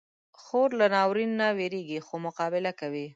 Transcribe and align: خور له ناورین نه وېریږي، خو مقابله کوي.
خور 0.41 0.69
له 0.79 0.87
ناورین 0.95 1.31
نه 1.41 1.47
وېریږي، 1.57 1.99
خو 2.05 2.15
مقابله 2.27 2.71
کوي. 2.79 3.07